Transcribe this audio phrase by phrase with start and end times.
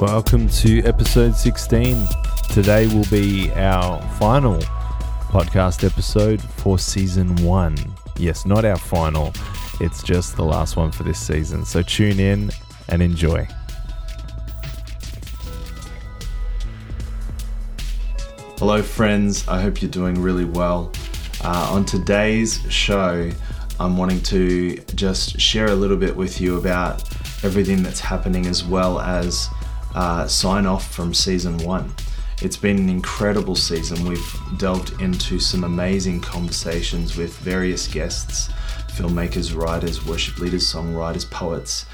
[0.00, 2.06] Welcome to episode 16.
[2.54, 4.56] Today will be our final
[5.28, 7.76] podcast episode for season one.
[8.16, 9.34] Yes, not our final,
[9.78, 11.66] it's just the last one for this season.
[11.66, 12.50] So tune in
[12.88, 13.46] and enjoy.
[18.56, 19.46] Hello, friends.
[19.48, 20.90] I hope you're doing really well.
[21.44, 23.30] Uh, on today's show,
[23.78, 27.02] I'm wanting to just share a little bit with you about
[27.44, 29.50] everything that's happening as well as
[29.94, 31.94] uh, sign off from season one.
[32.42, 34.08] It's been an incredible season.
[34.08, 38.50] We've delved into some amazing conversations with various guests
[38.90, 41.86] filmmakers, writers, worship leaders, songwriters, poets,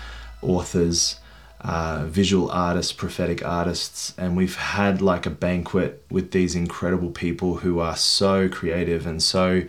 [0.43, 1.21] authors,
[1.61, 7.57] uh, visual artists, prophetic artists, and we've had like a banquet with these incredible people
[7.57, 9.63] who are so creative and so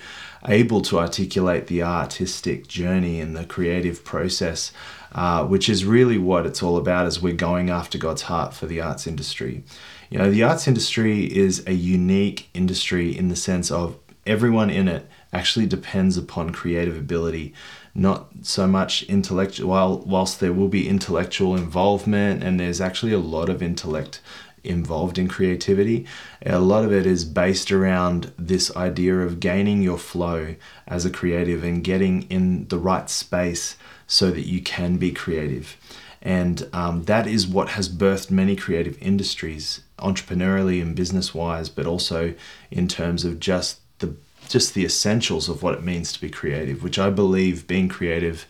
[0.48, 4.72] able to articulate the artistic journey and the creative process,
[5.17, 8.67] uh, which is really what it's all about as we're going after God's heart for
[8.67, 9.63] the arts industry.
[10.11, 14.88] You know, the arts industry is a unique industry in the sense of everyone in
[14.88, 17.53] it actually depends upon creative ability
[17.95, 23.17] not so much intellectual while whilst there will be intellectual involvement and there's actually a
[23.17, 24.19] lot of intellect
[24.63, 26.05] involved in creativity
[26.45, 30.55] a lot of it is based around this idea of gaining your flow
[30.88, 33.77] as a creative and getting in the right space
[34.08, 35.77] so that you can be creative
[36.22, 41.86] and um, that is what has birthed many creative industries entrepreneurially and business wise but
[41.86, 42.33] also
[42.72, 44.16] in terms of just the
[44.50, 48.45] just the essentials of what it means to be creative, which I believe being creative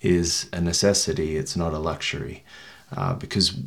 [0.00, 2.44] is a necessity, it's not a luxury.
[2.96, 3.58] Uh, because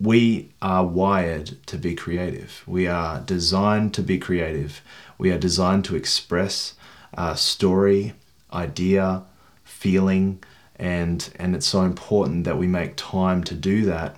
[0.00, 2.62] we are wired to be creative.
[2.66, 4.80] We are designed to be creative.
[5.18, 6.74] We are designed to express
[7.14, 8.14] a story,
[8.52, 9.24] idea,
[9.64, 10.42] feeling,
[10.78, 14.16] and and it's so important that we make time to do that.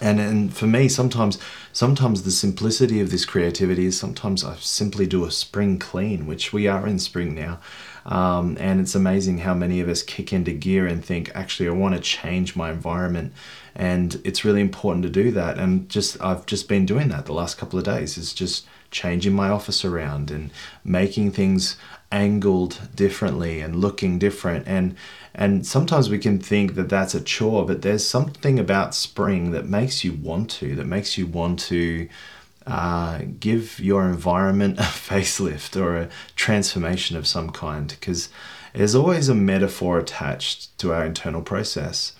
[0.00, 1.38] And and for me sometimes
[1.72, 6.52] sometimes the simplicity of this creativity is sometimes I simply do a spring clean which
[6.52, 7.60] we are in spring now.
[8.04, 11.72] Um, and it's amazing how many of us kick into gear and think actually I
[11.72, 13.34] want to change my environment.
[13.74, 15.58] And it's really important to do that.
[15.58, 19.34] And just I've just been doing that the last couple of days is just changing
[19.34, 20.50] my office around and
[20.84, 21.76] making things
[22.10, 24.66] angled differently and looking different.
[24.66, 24.96] And
[25.34, 29.66] and sometimes we can think that that's a chore but there's something about spring that
[29.66, 32.08] makes you want to that makes you want to
[32.66, 38.28] uh, give your environment a facelift or a transformation of some kind because
[38.74, 42.12] there's always a metaphor attached to our internal process.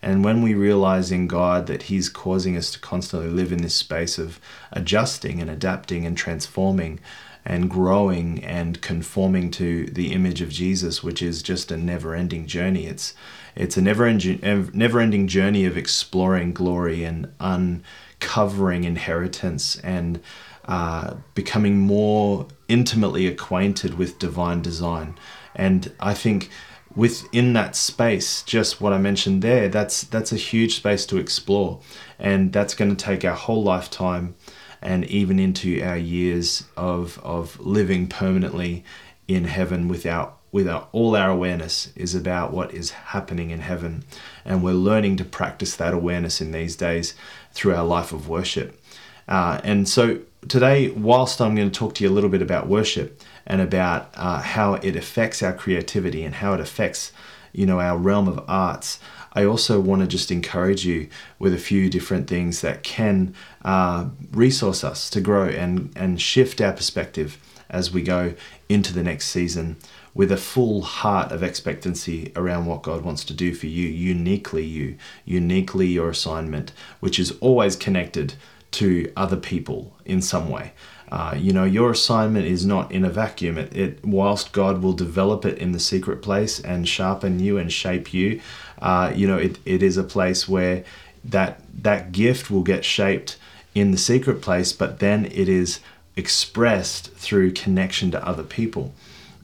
[0.00, 3.74] And when we realize in God that He's causing us to constantly live in this
[3.74, 4.38] space of
[4.70, 7.00] adjusting and adapting and transforming,
[7.46, 12.86] and growing and conforming to the image of Jesus, which is just a never-ending journey.
[12.86, 13.14] It's
[13.54, 14.40] it's a never-ending
[14.74, 20.20] never-ending journey of exploring glory and uncovering inheritance and
[20.66, 25.14] uh, becoming more intimately acquainted with divine design.
[25.54, 26.50] And I think
[26.94, 31.80] within that space, just what I mentioned there, that's that's a huge space to explore,
[32.18, 34.34] and that's going to take our whole lifetime
[34.82, 38.84] and even into our years of, of living permanently
[39.28, 44.02] in heaven without without all our awareness is about what is happening in heaven.
[44.42, 47.14] And we're learning to practice that awareness in these days
[47.52, 48.80] through our life of worship.
[49.28, 52.68] Uh, and so today whilst i'm going to talk to you a little bit about
[52.68, 57.12] worship and about uh, how it affects our creativity and how it affects
[57.52, 59.00] you know our realm of arts
[59.36, 61.08] I also want to just encourage you
[61.38, 66.60] with a few different things that can uh, resource us to grow and, and shift
[66.62, 67.38] our perspective
[67.68, 68.32] as we go
[68.70, 69.76] into the next season
[70.14, 74.64] with a full heart of expectancy around what God wants to do for you, uniquely
[74.64, 78.34] you, uniquely your assignment, which is always connected
[78.70, 80.72] to other people in some way.
[81.10, 83.56] Uh, you know, your assignment is not in a vacuum.
[83.58, 87.72] It, it, whilst God will develop it in the secret place and sharpen you and
[87.72, 88.40] shape you,
[88.80, 90.84] uh, you know, it, it is a place where
[91.24, 93.36] that that gift will get shaped
[93.74, 95.80] in the secret place, but then it is
[96.16, 98.94] expressed through connection to other people.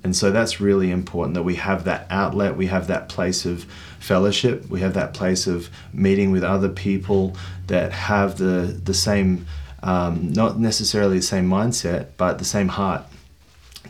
[0.04, 3.64] And so that's really important that we have that outlet, we have that place of
[4.00, 7.36] fellowship, we have that place of meeting with other people
[7.68, 9.46] that have the the same
[9.82, 13.02] um, not necessarily the same mindset, but the same heart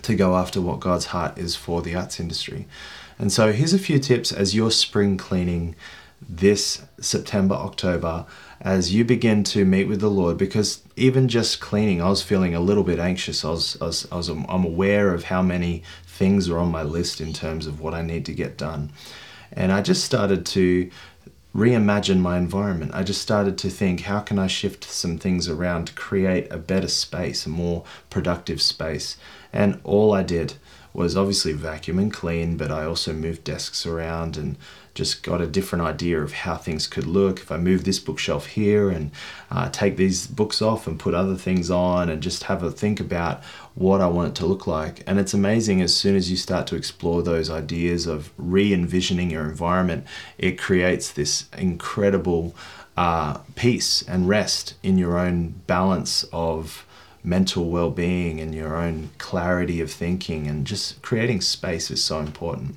[0.02, 2.66] to go after what God's heart is for the arts industry.
[3.18, 5.74] And so here's a few tips as you're spring cleaning
[6.28, 8.26] this September, October,
[8.60, 12.54] as you begin to meet with the Lord, because even just cleaning, I was feeling
[12.54, 13.44] a little bit anxious.
[13.44, 16.82] I was, I was, I was I'm aware of how many things are on my
[16.82, 18.92] list in terms of what I need to get done.
[19.52, 20.90] And I just started to
[21.54, 22.92] reimagine my environment.
[22.94, 26.56] I just started to think, how can I shift some things around to create a
[26.56, 29.16] better space, a more productive space?
[29.52, 30.54] And all I did
[30.94, 34.56] was obviously vacuum and clean, but I also moved desks around and
[34.94, 37.40] just got a different idea of how things could look.
[37.40, 39.10] If I move this bookshelf here and
[39.50, 43.00] uh, take these books off and put other things on and just have a think
[43.00, 43.42] about
[43.74, 45.02] what I want it to look like.
[45.06, 49.30] And it's amazing as soon as you start to explore those ideas of re envisioning
[49.30, 50.06] your environment,
[50.36, 52.54] it creates this incredible
[52.96, 56.84] uh, peace and rest in your own balance of
[57.24, 62.18] mental well being and your own clarity of thinking, and just creating space is so
[62.18, 62.76] important.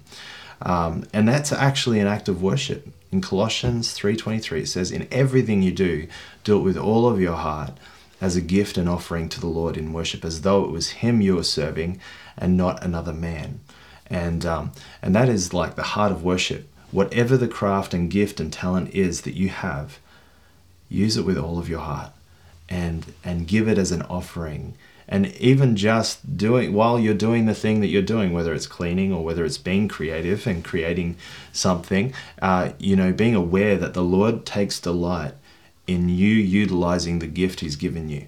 [0.62, 2.88] Um, and that's actually an act of worship.
[3.12, 6.08] In Colossians 3:23 it says in everything you do
[6.44, 7.72] do it with all of your heart
[8.22, 11.22] as a gift and offering to the Lord in worship as though it was him
[11.22, 12.00] you were serving
[12.38, 13.60] and not another man.
[14.08, 14.72] And um,
[15.02, 16.68] and that is like the heart of worship.
[16.92, 20.00] Whatever the craft and gift and talent is that you have,
[20.88, 22.12] use it with all of your heart
[22.70, 24.76] and and give it as an offering.
[25.08, 29.14] And even just doing while you're doing the thing that you're doing whether it's cleaning
[29.14, 31.18] or whether it's being creative and creating
[31.52, 35.34] something uh, you know being aware that the lord takes delight
[35.86, 38.26] in you utilizing the gift he's given you.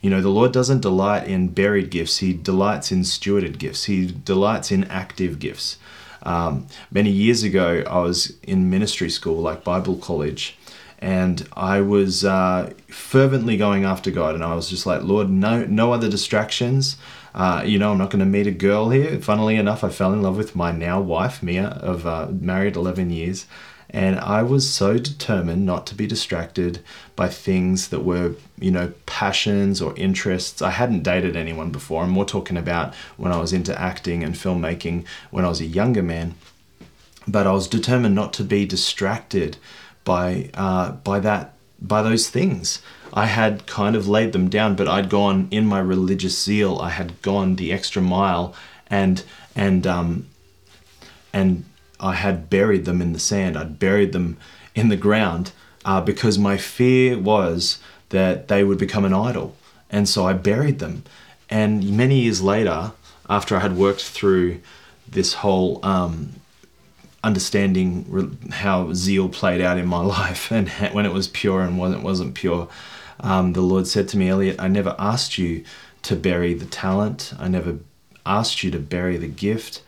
[0.00, 2.18] You know the lord doesn't delight in buried gifts.
[2.18, 3.84] He delights in stewarded gifts.
[3.84, 5.78] He delights in active gifts.
[6.24, 10.56] Um, many years ago i was in ministry school like bible college
[11.04, 15.66] and I was uh, fervently going after God, and I was just like, Lord, no,
[15.66, 16.96] no other distractions.
[17.34, 19.20] Uh, you know, I'm not going to meet a girl here.
[19.20, 23.10] Funnily enough, I fell in love with my now wife, Mia, of uh, married 11
[23.10, 23.44] years,
[23.90, 26.80] and I was so determined not to be distracted
[27.16, 30.62] by things that were, you know, passions or interests.
[30.62, 32.04] I hadn't dated anyone before.
[32.04, 35.66] I'm more talking about when I was into acting and filmmaking when I was a
[35.66, 36.34] younger man.
[37.28, 39.58] But I was determined not to be distracted
[40.04, 42.82] by uh, by that by those things.
[43.12, 46.78] I had kind of laid them down, but I'd gone in my religious zeal.
[46.78, 48.54] I had gone the extra mile,
[48.88, 49.22] and
[49.54, 50.26] and um,
[51.32, 51.64] and
[52.00, 53.56] I had buried them in the sand.
[53.56, 54.36] I'd buried them
[54.74, 55.52] in the ground
[55.84, 57.78] uh, because my fear was
[58.08, 59.56] that they would become an idol,
[59.90, 61.04] and so I buried them.
[61.48, 62.92] And many years later,
[63.28, 64.60] after I had worked through
[65.06, 66.34] this whole um,
[67.24, 71.92] understanding how zeal played out in my life and when it was pure and when
[71.94, 72.68] it wasn't pure.
[73.20, 75.64] Um, the Lord said to me, Elliot, I never asked you
[76.02, 77.32] to bury the talent.
[77.38, 77.78] I never
[78.26, 79.82] asked you to bury the gift.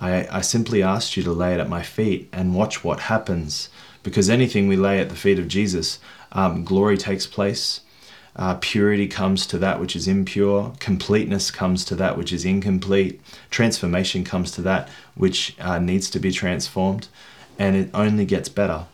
[0.00, 3.68] I, I simply asked you to lay it at my feet and watch what happens.
[4.02, 6.00] Because anything we lay at the feet of Jesus,
[6.32, 7.81] um, glory takes place.
[8.34, 10.72] Uh, purity comes to that which is impure.
[10.78, 13.20] Completeness comes to that which is incomplete.
[13.50, 17.08] Transformation comes to that which uh, needs to be transformed.
[17.58, 18.86] And it only gets better.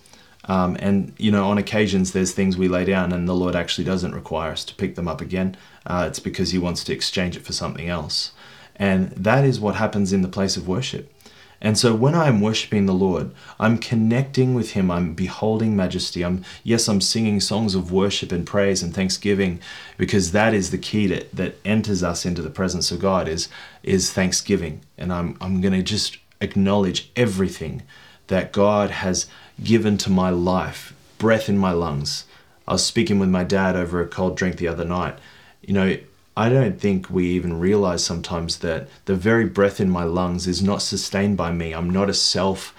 [0.47, 3.85] Um, and, you know, on occasions there's things we lay down and the Lord actually
[3.85, 5.57] doesn't require us to pick them up again.
[5.87, 8.33] Uh, it's because He wants to exchange it for something else.
[8.75, 11.13] And that is what happens in the place of worship.
[11.61, 14.91] And so when I am worshiping the Lord, I'm connecting with Him.
[14.91, 16.25] I'm beholding majesty.
[16.25, 19.61] I'm yes, I'm singing songs of worship and praise and thanksgiving,
[19.97, 23.49] because that is the key that, that enters us into the presence of God is
[23.83, 24.81] is thanksgiving.
[24.97, 27.83] And I'm I'm gonna just acknowledge everything
[28.29, 29.27] that God has
[29.63, 32.25] given to my life, breath in my lungs.
[32.69, 35.19] I was speaking with my dad over a cold drink the other night.
[35.63, 35.97] You know,
[36.39, 40.63] I don't think we even realize sometimes that the very breath in my lungs is
[40.63, 41.73] not sustained by me.
[41.73, 42.73] I'm not a self.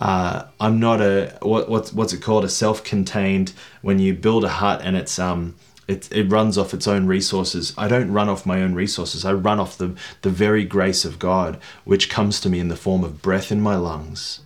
[0.00, 3.52] Uh, I'm not a what, what's what's it called a self-contained.
[3.82, 7.74] When you build a hut and it's um it, it runs off its own resources.
[7.76, 9.26] I don't run off my own resources.
[9.26, 12.82] I run off the the very grace of God, which comes to me in the
[12.86, 14.40] form of breath in my lungs,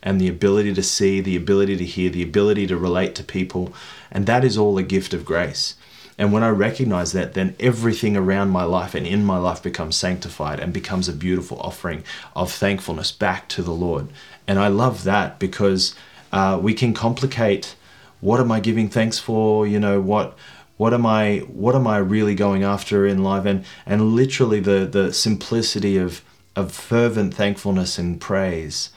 [0.00, 3.74] and the ability to see, the ability to hear, the ability to relate to people,
[4.12, 5.74] and that is all a gift of grace.
[6.18, 9.96] And when I recognize that, then everything around my life and in my life becomes
[9.96, 12.04] sanctified and becomes a beautiful offering
[12.34, 14.08] of thankfulness back to the Lord.
[14.46, 15.94] And I love that because
[16.32, 17.76] uh, we can complicate
[18.20, 19.66] what am I giving thanks for?
[19.66, 20.36] You know, what
[20.78, 23.44] what am I what am I really going after in life?
[23.44, 26.22] And and literally the the simplicity of
[26.54, 28.90] of fervent thankfulness and praise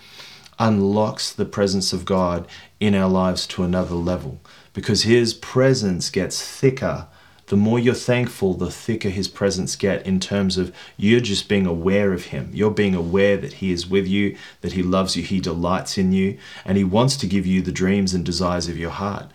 [0.57, 2.47] unlocks the presence of God
[2.79, 4.39] in our lives to another level
[4.79, 7.05] because his presence gets thicker.
[7.47, 11.65] The more you're thankful the thicker his presence get in terms of you're just being
[11.65, 12.49] aware of him.
[12.53, 16.13] You're being aware that he is with you that he loves you he delights in
[16.13, 19.25] you and he wants to give you the dreams and desires of your heart.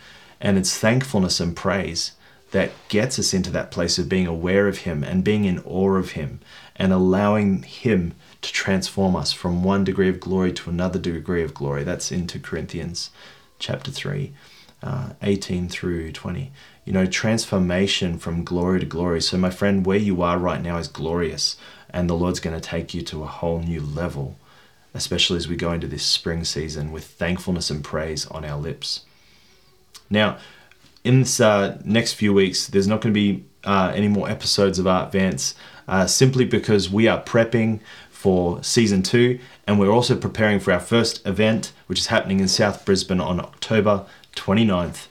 [0.41, 2.13] And it's thankfulness and praise
[2.53, 5.97] that gets us into that place of being aware of him and being in awe
[5.97, 6.41] of him
[6.75, 11.53] and allowing him to transform us from one degree of glory to another degree of
[11.53, 11.85] glory.
[11.85, 13.11] That's 2 Corinthians
[13.59, 14.33] chapter 3,
[14.85, 16.53] uh, 18 through 20.
[16.85, 19.23] You know, transformation from glory to glory.
[19.23, 21.57] So, my friend, where you are right now is glorious,
[21.91, 24.37] and the Lord's going to take you to a whole new level,
[24.93, 29.07] especially as we go into this spring season with thankfulness and praise on our lips.
[30.11, 30.37] Now,
[31.03, 34.79] in this uh, next few weeks, there's not going to be uh, any more episodes
[34.79, 35.55] of Artvance
[35.89, 40.81] uh, simply because we are prepping for season two and we're also preparing for our
[40.81, 45.07] first event, which is happening in South Brisbane on October 29th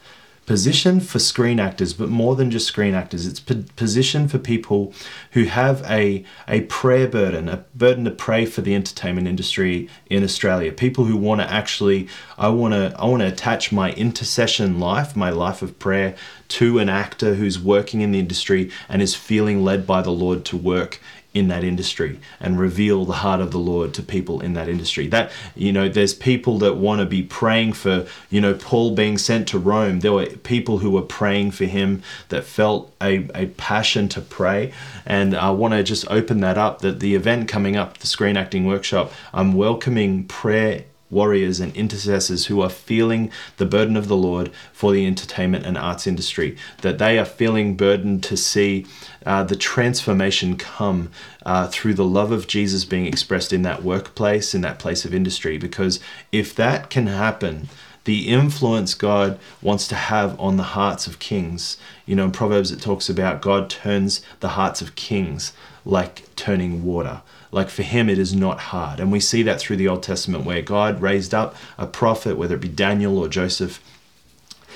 [0.46, 3.26] Position for screen actors, but more than just screen actors.
[3.26, 4.94] It's position for people
[5.32, 10.22] who have a, a prayer burden, a burden to pray for the entertainment industry in
[10.22, 10.74] Australia.
[10.74, 15.16] People who want to actually, I want to, I want to attach my intercession life,
[15.16, 16.14] my life of prayer,
[16.50, 20.44] to an actor who's working in the industry and is feeling led by the Lord
[20.46, 21.00] to work
[21.34, 25.08] in that industry and reveal the heart of the Lord to people in that industry.
[25.08, 29.18] That, you know, there's people that want to be praying for, you know, Paul being
[29.18, 30.02] sent to Rome.
[30.02, 34.72] There were people who were praying for him that felt a, a passion to pray.
[35.06, 38.38] And I want to just open that up that the event coming up, the screen
[38.38, 44.18] acting workshop, I'm welcoming prayer warriors and intercessors who are feeling the burden of the
[44.18, 48.86] Lord for the entertainment and arts industry, that they are feeling burdened to see
[49.26, 51.12] uh, the transformation come
[51.46, 55.14] uh, through the love of Jesus being expressed in that workplace, in that place of
[55.14, 55.58] industry.
[55.58, 56.00] Because
[56.32, 57.70] if that can happen,
[58.06, 61.78] the influence God wants to have on the hearts of kings.
[62.06, 65.54] You know, in Proverbs it talks about God turns the hearts of kings
[65.86, 67.22] like turning water.
[67.54, 69.00] Like for him, it is not hard.
[69.00, 72.56] And we see that through the Old Testament where God raised up a prophet, whether
[72.56, 73.82] it be Daniel or Joseph,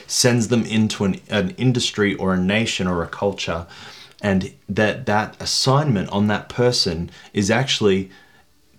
[0.06, 3.68] sends them into an, an industry or a nation or a culture.
[4.22, 8.10] And that, that assignment on that person is actually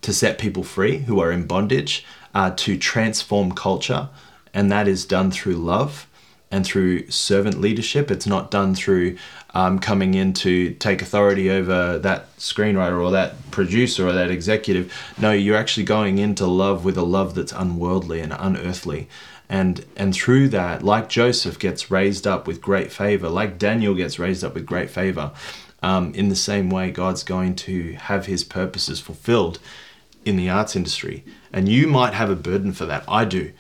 [0.03, 4.09] to set people free who are in bondage, uh, to transform culture.
[4.55, 6.08] And that is done through love
[6.51, 8.11] and through servant leadership.
[8.11, 9.19] It's not done through
[9.55, 14.93] um, coming in to take authority over that screenwriter or that producer or that executive.
[15.19, 19.09] No, you're actually going into love with a love that's unworldly and unearthly.
[19.49, 24.19] And, and through that, like Joseph gets raised up with great favor, like Daniel gets
[24.19, 25.33] raised up with great favor,
[25.83, 29.59] um, in the same way, God's going to have his purposes fulfilled
[30.25, 31.25] in the arts industry.
[31.53, 33.05] And you might have a burden for that.
[33.09, 33.53] I do.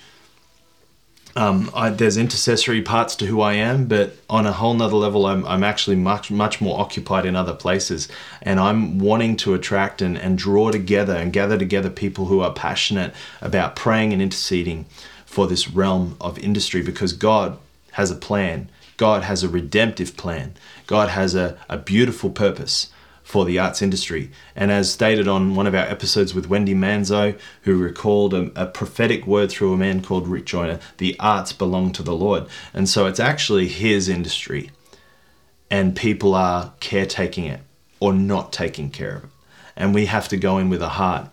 [1.38, 5.24] Um, I, there's intercessory parts to who I am, but on a whole nother level,
[5.24, 8.08] I'm, I'm actually much, much more occupied in other places.
[8.42, 12.52] And I'm wanting to attract and, and draw together and gather together people who are
[12.52, 14.86] passionate about praying and interceding
[15.26, 17.56] for this realm of industry because God
[17.92, 18.68] has a plan.
[18.96, 20.54] God has a redemptive plan.
[20.88, 22.88] God has a, a beautiful purpose
[23.28, 24.30] for the arts industry.
[24.56, 28.64] And as stated on one of our episodes with Wendy Manzo, who recalled a, a,
[28.64, 32.46] prophetic word through a man called Rick Joyner, the arts belong to the Lord.
[32.72, 34.70] And so it's actually his industry.
[35.70, 37.60] And people are caretaking it
[38.00, 39.30] or not taking care of it.
[39.76, 41.28] And we have to go in with a heart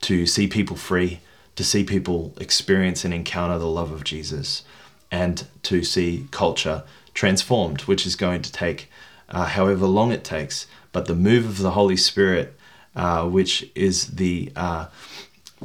[0.00, 1.20] to see people free,
[1.56, 4.64] to see people experience and encounter the love of Jesus,
[5.10, 8.90] and to see culture transformed, which is going to take
[9.28, 12.56] uh, however long it takes but the move of the Holy Spirit,
[12.96, 14.86] uh, which is the uh,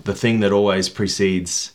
[0.03, 1.71] the thing that always precedes.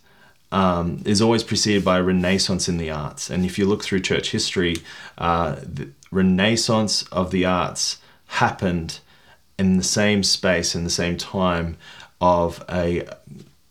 [0.53, 3.29] Um, is always preceded by a renaissance in the arts.
[3.29, 4.77] And if you look through church history,
[5.19, 9.01] uh, the renaissance of the arts happened
[9.59, 11.77] in the same space, in the same time
[12.21, 13.03] of a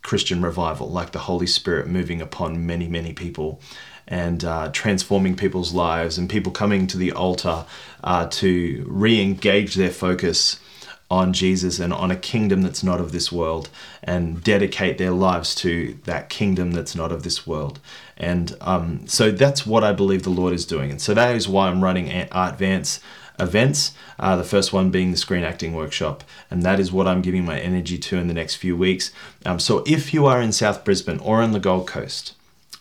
[0.01, 3.61] Christian revival, like the Holy Spirit moving upon many, many people
[4.07, 7.65] and uh, transforming people's lives and people coming to the altar
[8.03, 10.59] uh, to re engage their focus
[11.09, 13.69] on Jesus and on a kingdom that's not of this world
[14.03, 17.79] and dedicate their lives to that kingdom that's not of this world.
[18.17, 20.89] And um, so that's what I believe the Lord is doing.
[20.89, 22.99] And so that is why I'm running Artvance
[23.39, 23.93] events.
[24.17, 27.45] Uh, the first one being the screen acting workshop, and that is what I'm giving
[27.45, 29.11] my energy to in the next few weeks.
[29.45, 32.33] Um, so if you are in South Brisbane or on the Gold Coast,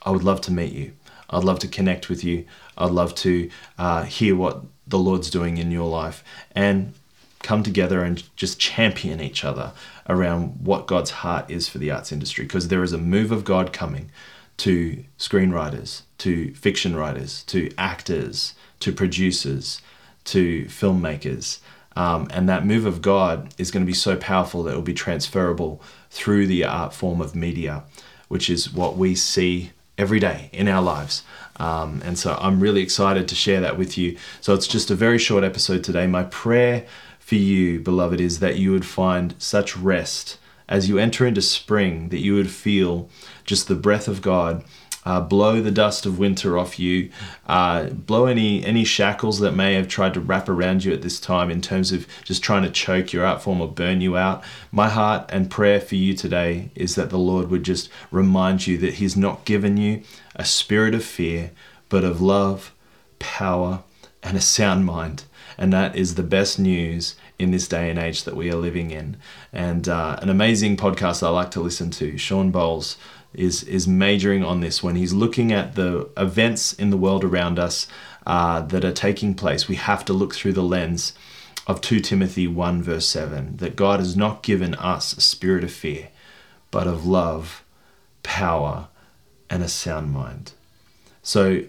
[0.05, 0.93] I would love to meet you.
[1.33, 2.45] I'd love to connect with you.
[2.77, 6.23] I'd love to uh, hear what the Lord's doing in your life
[6.55, 6.95] and
[7.43, 9.73] come together and just champion each other
[10.09, 13.45] around what God's heart is for the arts industry because there is a move of
[13.45, 14.11] God coming
[14.59, 19.81] to screenwriters, to fiction writers, to actors, to producers,
[20.25, 21.59] to filmmakers.
[21.97, 24.83] Um, and that move of God is going to be so powerful that it will
[24.83, 27.85] be transferable through the art form of media,
[28.29, 31.23] which is what we see every day in our lives.
[31.57, 34.17] Um, and so I'm really excited to share that with you.
[34.41, 36.07] So it's just a very short episode today.
[36.07, 36.87] My prayer
[37.19, 42.09] for you, beloved, is that you would find such rest as you enter into spring,
[42.09, 43.09] that you would feel
[43.45, 44.65] just the breath of God
[45.05, 47.11] uh, blow the dust of winter off you,
[47.47, 51.19] uh, blow any any shackles that may have tried to wrap around you at this
[51.19, 54.43] time in terms of just trying to choke your art form or burn you out.
[54.71, 58.79] My heart and prayer for you today is that the Lord would just remind you
[58.79, 60.03] that He's not given you
[60.37, 61.51] a spirit of fear,
[61.89, 62.73] but of love,
[63.19, 63.83] power,
[64.23, 65.25] and a sound mind.
[65.59, 68.91] And that is the best news in this day and age that we are living
[68.91, 69.17] in.
[69.53, 72.97] And uh, an amazing podcast I like to listen to, Shawn Bolz
[73.35, 77.59] is is majoring on this when he's looking at the events in the world around
[77.59, 77.87] us
[78.27, 79.69] uh, that are taking place.
[79.69, 81.15] We have to look through the lens
[81.67, 85.73] of 2 Timothy 1 verse 7 that God has not given us a spirit of
[85.73, 86.09] fear,
[86.71, 87.65] but of love,
[88.23, 88.89] power,
[89.49, 90.53] and a sound mind.
[91.23, 91.63] So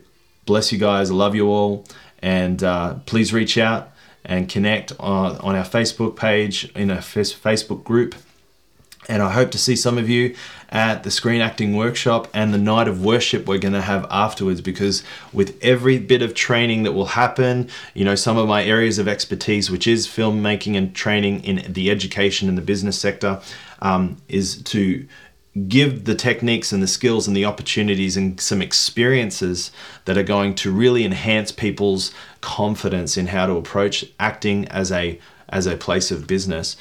[0.46, 1.12] bless you guys.
[1.12, 1.86] I love you all,
[2.22, 3.93] and uh, please reach out
[4.26, 8.16] and connect on, on our Facebook page in a Facebook group.
[9.10, 10.36] And I hope to see some of you
[10.70, 14.62] at the screen acting workshop and the night of worship we're going to have afterwards
[14.62, 15.04] because
[15.34, 19.08] with every bit of training that will happen, you know, some of my areas of
[19.08, 23.42] expertise, which is filmmaking and training in the education and the business sector,
[23.82, 25.06] um, is to
[25.68, 29.72] give the techniques and the skills and the opportunities and some experiences
[30.06, 35.20] that are going to really enhance people's confidence in how to approach acting as a
[35.50, 36.76] as a place of business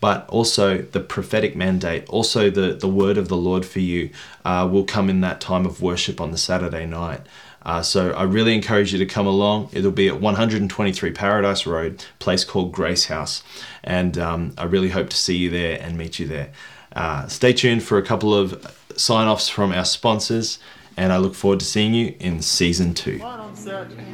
[0.00, 4.10] but also the prophetic mandate also the the word of the lord for you
[4.44, 7.22] uh, will come in that time of worship on the saturday night
[7.62, 9.68] uh, so I really encourage you to come along.
[9.72, 13.42] It'll be at 123 Paradise Road, place called Grace House,
[13.82, 16.50] and um, I really hope to see you there and meet you there.
[16.94, 20.58] Uh, stay tuned for a couple of sign offs from our sponsors,
[20.96, 23.20] and I look forward to seeing you in season two.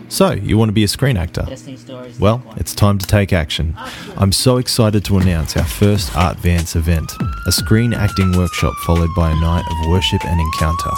[0.08, 1.46] So, you want to be a screen actor?
[2.18, 3.74] Well, it's time to take action.
[4.16, 7.10] I'm so excited to announce our first Artvance event,
[7.46, 10.90] a screen acting workshop followed by a night of worship and encounter.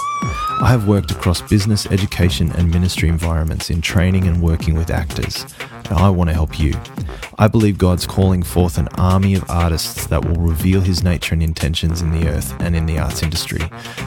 [0.60, 5.44] I have worked across business, education, and ministry environments in training and working with actors.
[5.90, 6.74] And I want to help you.
[7.38, 11.42] I believe God's calling forth an army of artists that will reveal his nature and
[11.42, 13.60] intentions in the earth and in the arts industry,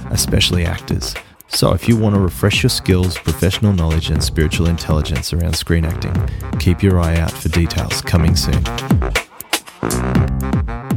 [0.10, 1.16] especially actors.
[1.48, 5.84] So, if you want to refresh your skills, professional knowledge, and spiritual intelligence around screen
[5.84, 6.14] acting,
[6.60, 8.64] keep your eye out for details coming soon.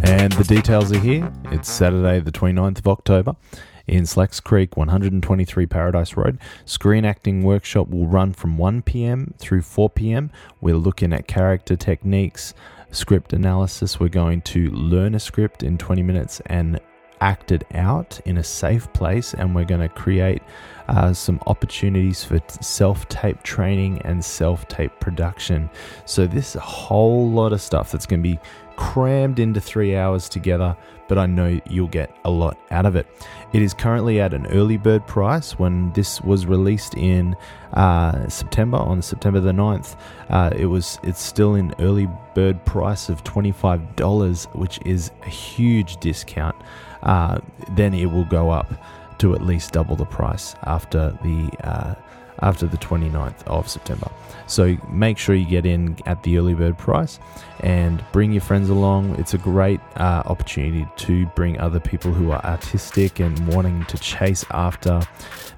[0.05, 1.33] And the details are here.
[1.47, 3.37] It's Saturday, the 29th of October
[3.87, 6.39] in Slacks Creek, 123 Paradise Road.
[6.65, 9.35] Screen acting workshop will run from 1 p.m.
[9.39, 10.31] through 4 p.m.
[10.61, 12.55] We're looking at character techniques,
[12.91, 13.99] script analysis.
[13.99, 16.81] We're going to learn a script in 20 minutes and
[17.23, 20.43] act it out in a safe place, and we're going to create
[20.89, 25.71] uh, some opportunities for self tape training and self tape production.
[26.05, 28.39] So, this whole lot of stuff that's going to be
[28.77, 30.77] crammed into three hours together,
[31.09, 33.07] but I know you'll get a lot out of it.
[33.53, 35.59] It is currently at an early bird price.
[35.59, 37.37] When this was released in
[37.75, 39.97] uh, September, on September the 9th,
[40.31, 45.99] uh, it was it's still in early bird price of $25, which is a huge
[45.99, 46.57] discount.
[47.03, 47.39] Uh,
[47.73, 48.73] then it will go up
[49.19, 51.95] to at least double the price after the uh,
[52.43, 54.11] after the 29th of September.
[54.47, 57.19] So make sure you get in at the early bird price
[57.61, 59.19] and bring your friends along.
[59.19, 63.97] It's a great uh, opportunity to bring other people who are artistic and wanting to
[63.99, 65.01] chase after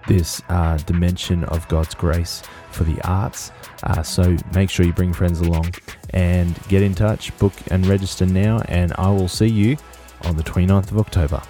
[0.07, 3.51] this uh, dimension of God's grace for the arts.
[3.83, 5.75] Uh, so make sure you bring friends along
[6.11, 9.77] and get in touch, book and register now, and I will see you
[10.23, 11.42] on the 29th of October.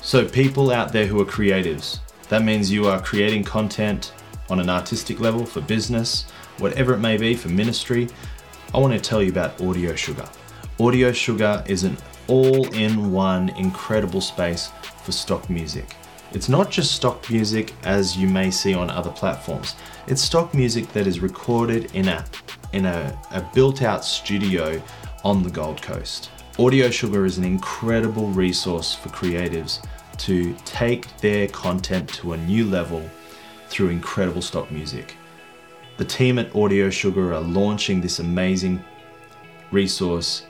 [0.00, 4.12] So, people out there who are creatives, that means you are creating content
[4.50, 6.24] on an artistic level for business,
[6.58, 8.08] whatever it may be for ministry,
[8.74, 10.28] I want to tell you about Audio Sugar.
[10.80, 14.70] Audio Sugar is an all in one incredible space
[15.04, 15.96] for stock music.
[16.32, 19.76] It's not just stock music as you may see on other platforms.
[20.08, 22.24] It's stock music that is recorded in a
[22.72, 24.82] in a, a built-out studio
[25.22, 26.30] on the Gold Coast.
[26.58, 29.84] Audio Sugar is an incredible resource for creatives
[30.18, 33.08] to take their content to a new level
[33.74, 35.16] through incredible stock music.
[35.96, 38.84] The team at Audio Sugar are launching this amazing
[39.72, 40.46] resource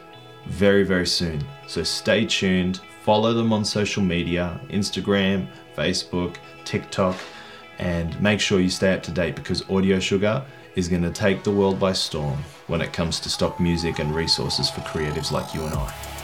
[0.47, 1.43] very, very soon.
[1.67, 7.17] So stay tuned, follow them on social media Instagram, Facebook, TikTok,
[7.79, 10.45] and make sure you stay up to date because Audio Sugar
[10.77, 14.15] is going to take the world by storm when it comes to stock music and
[14.15, 16.24] resources for creatives like you and I.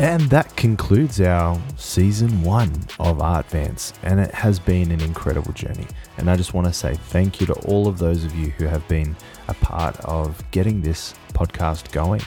[0.00, 5.86] And that concludes our season one of Artvance, and it has been an incredible journey.
[6.16, 8.64] And I just want to say thank you to all of those of you who
[8.64, 9.14] have been
[9.48, 12.22] a part of getting this podcast going.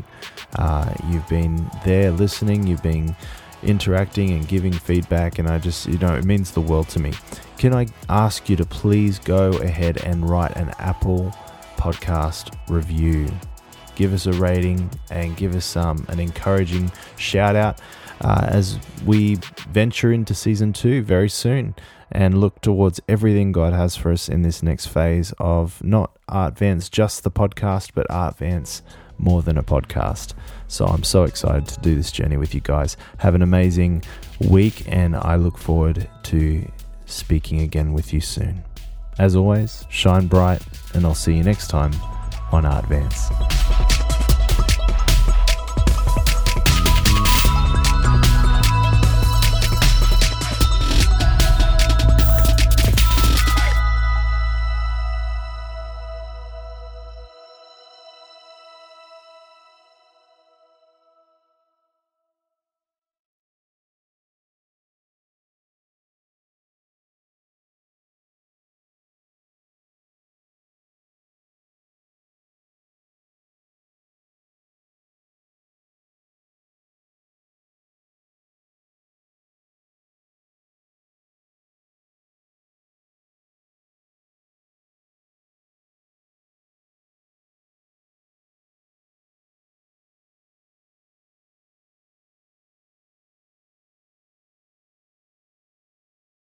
[0.56, 3.16] Uh, you've been there listening, you've been
[3.64, 7.14] interacting and giving feedback, and I just, you know, it means the world to me.
[7.58, 11.36] Can I ask you to please go ahead and write an Apple
[11.78, 13.32] podcast review?
[13.96, 17.80] Give us a rating and give us um, an encouraging shout out
[18.22, 19.36] uh, as we
[19.70, 21.76] venture into season two very soon
[22.12, 26.90] and look towards everything God has for us in this next phase of not Artvance,
[26.90, 28.82] just the podcast, but Artvance
[29.18, 30.34] more than a podcast.
[30.68, 32.98] So I'm so excited to do this journey with you guys.
[33.18, 34.04] Have an amazing
[34.40, 36.72] week, and I look forward to
[37.06, 38.64] speaking again with you soon.
[39.20, 40.62] As always, shine bright,
[40.94, 41.94] and I'll see you next time
[42.52, 43.63] on Artvance.